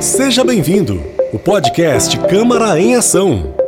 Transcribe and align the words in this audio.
Seja 0.00 0.42
bem-vindo. 0.42 1.02
O 1.30 1.38
podcast 1.38 2.18
Câmara 2.20 2.80
em 2.80 2.96
Ação. 2.96 3.59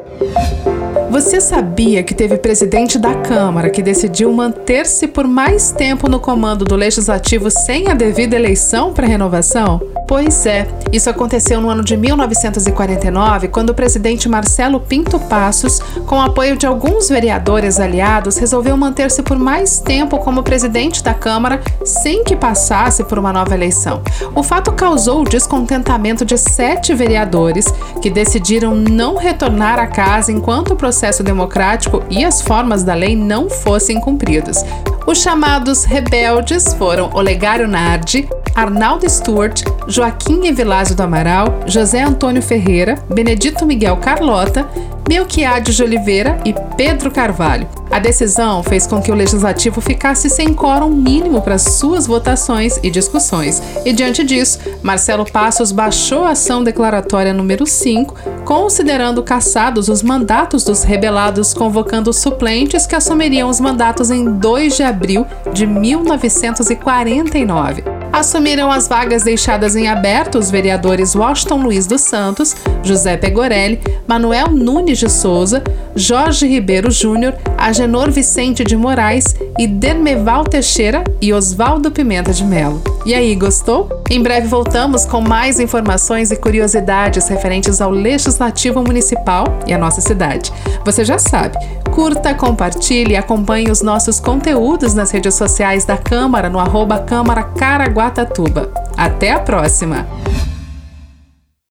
Você 1.12 1.42
sabia 1.42 2.02
que 2.02 2.14
teve 2.14 2.38
presidente 2.38 2.98
da 2.98 3.14
Câmara 3.14 3.68
que 3.68 3.82
decidiu 3.82 4.32
manter-se 4.32 5.06
por 5.06 5.28
mais 5.28 5.70
tempo 5.70 6.08
no 6.08 6.18
comando 6.18 6.64
do 6.64 6.74
Legislativo 6.74 7.50
sem 7.50 7.86
a 7.88 7.92
devida 7.92 8.34
eleição 8.34 8.94
para 8.94 9.06
renovação? 9.06 9.78
Pois 10.08 10.46
é, 10.46 10.66
isso 10.90 11.10
aconteceu 11.10 11.60
no 11.60 11.68
ano 11.68 11.84
de 11.84 11.98
1949, 11.98 13.48
quando 13.48 13.70
o 13.70 13.74
presidente 13.74 14.26
Marcelo 14.26 14.80
Pinto 14.80 15.18
Passos, 15.18 15.80
com 16.06 16.20
apoio 16.20 16.56
de 16.56 16.66
alguns 16.66 17.10
vereadores 17.10 17.78
aliados, 17.78 18.38
resolveu 18.38 18.76
manter-se 18.76 19.22
por 19.22 19.38
mais 19.38 19.80
tempo 19.80 20.18
como 20.18 20.42
presidente 20.42 21.02
da 21.02 21.12
Câmara 21.12 21.60
sem 21.84 22.24
que 22.24 22.34
passasse 22.34 23.04
por 23.04 23.18
uma 23.18 23.34
nova 23.34 23.54
eleição. 23.54 24.02
O 24.34 24.42
fato 24.42 24.72
causou 24.72 25.20
o 25.20 25.28
descontentamento 25.28 26.24
de 26.24 26.38
sete 26.38 26.94
vereadores 26.94 27.66
que 28.00 28.08
decidiram 28.08 28.74
não 28.74 29.16
retornar 29.16 29.78
à 29.78 29.86
casa 29.86 30.32
enquanto 30.32 30.72
o 30.72 30.76
processo 30.76 31.01
democrático 31.24 32.02
e 32.08 32.24
as 32.24 32.40
formas 32.40 32.84
da 32.84 32.94
lei 32.94 33.16
não 33.16 33.50
fossem 33.50 33.98
cumpridos. 33.98 34.58
Os 35.06 35.18
chamados 35.18 35.84
rebeldes 35.84 36.74
foram 36.74 37.10
Olegário 37.12 37.66
Nardi, 37.66 38.28
Arnaldo 38.54 39.08
Stuart, 39.08 39.62
Joaquim 39.88 40.46
Evilásio 40.46 40.94
do 40.94 41.02
Amaral, 41.02 41.62
José 41.66 42.02
Antônio 42.02 42.42
Ferreira, 42.42 42.96
Benedito 43.12 43.66
Miguel 43.66 43.96
Carlota, 43.96 44.68
Melquiades 45.08 45.74
de 45.74 45.82
Oliveira 45.82 46.38
e 46.44 46.54
Pedro 46.76 47.10
Carvalho. 47.10 47.81
A 47.92 47.98
decisão 47.98 48.62
fez 48.62 48.86
com 48.86 49.02
que 49.02 49.12
o 49.12 49.14
legislativo 49.14 49.82
ficasse 49.82 50.30
sem 50.30 50.54
quórum 50.54 50.88
mínimo 50.88 51.42
para 51.42 51.58
suas 51.58 52.06
votações 52.06 52.80
e 52.82 52.90
discussões. 52.90 53.62
E 53.84 53.92
diante 53.92 54.24
disso, 54.24 54.60
Marcelo 54.82 55.30
Passos 55.30 55.70
baixou 55.70 56.24
a 56.24 56.30
ação 56.30 56.64
declaratória 56.64 57.34
número 57.34 57.66
5, 57.66 58.14
considerando 58.46 59.22
cassados 59.22 59.90
os 59.90 60.02
mandatos 60.02 60.64
dos 60.64 60.84
rebelados, 60.84 61.52
convocando 61.52 62.14
suplentes 62.14 62.86
que 62.86 62.96
assumiriam 62.96 63.50
os 63.50 63.60
mandatos 63.60 64.10
em 64.10 64.38
2 64.38 64.74
de 64.74 64.82
abril 64.82 65.26
de 65.52 65.66
1949 65.66 67.84
assumiram 68.12 68.70
as 68.70 68.86
vagas 68.86 69.22
deixadas 69.22 69.74
em 69.74 69.88
aberto 69.88 70.38
os 70.38 70.50
vereadores 70.50 71.16
Washington 71.16 71.62
Luiz 71.62 71.86
dos 71.86 72.02
Santos, 72.02 72.54
José 72.82 73.16
Pegorelli, 73.16 73.80
Manuel 74.06 74.48
Nunes 74.48 74.98
de 74.98 75.08
Souza, 75.08 75.64
Jorge 75.94 76.46
Ribeiro 76.46 76.90
Júnior, 76.90 77.34
Agenor 77.56 78.10
Vicente 78.10 78.64
de 78.64 78.76
Moraes 78.76 79.34
e 79.58 79.66
Dermeval 79.66 80.44
Teixeira 80.44 81.04
e 81.20 81.32
Oswaldo 81.32 81.90
Pimenta 81.90 82.32
de 82.32 82.44
Melo. 82.44 82.82
E 83.04 83.14
aí, 83.14 83.34
gostou? 83.34 84.02
Em 84.10 84.22
breve 84.22 84.46
voltamos 84.46 85.04
com 85.04 85.20
mais 85.20 85.58
informações 85.58 86.30
e 86.30 86.36
curiosidades 86.36 87.28
referentes 87.28 87.80
ao 87.80 87.90
Legislativo 87.90 88.82
Municipal 88.82 89.44
e 89.66 89.72
à 89.72 89.78
nossa 89.78 90.00
cidade. 90.00 90.52
Você 90.84 91.04
já 91.04 91.18
sabe, 91.18 91.58
curta, 91.90 92.34
compartilhe 92.34 93.12
e 93.12 93.16
acompanhe 93.16 93.70
os 93.70 93.82
nossos 93.82 94.20
conteúdos 94.20 94.94
nas 94.94 95.10
redes 95.10 95.34
sociais 95.34 95.84
da 95.84 95.96
Câmara 95.96 96.48
no 96.48 96.58
arroba 96.58 96.98
Câmara 97.00 97.42
Caraguatatuba. 97.42 98.72
Até 98.96 99.32
a 99.32 99.40
próxima! 99.40 100.06